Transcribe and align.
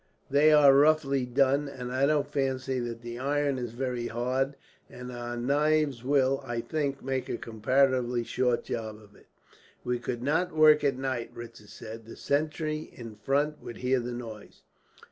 They 0.31 0.51
are 0.51 0.73
roughly 0.73 1.27
done, 1.27 1.67
and 1.69 1.91
I 1.91 2.07
don't 2.07 2.25
fancy 2.25 2.79
that 2.79 3.03
the 3.03 3.19
iron 3.19 3.59
is 3.59 3.73
very 3.73 4.07
hard; 4.07 4.55
and 4.89 5.11
our 5.11 5.37
knives 5.37 6.03
will, 6.03 6.41
I 6.43 6.59
think, 6.59 7.03
make 7.03 7.29
a 7.29 7.37
comparatively 7.37 8.23
short 8.23 8.63
job 8.63 8.95
of 8.99 9.15
it." 9.15 9.27
"We 9.83 9.99
could 9.99 10.23
not 10.23 10.53
work 10.55 10.83
at 10.83 10.97
night," 10.97 11.31
Ritzer 11.35 11.67
said. 11.67 12.05
"The 12.07 12.15
sentry 12.15 12.89
in 12.91 13.13
front 13.13 13.61
would 13.61 13.77
hear 13.77 13.99
the 13.99 14.11
noise." 14.13 14.63